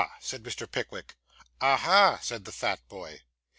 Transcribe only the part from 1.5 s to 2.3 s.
'Aha!'